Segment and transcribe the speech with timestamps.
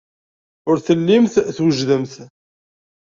[0.69, 2.13] Ur tellimt twejdemt.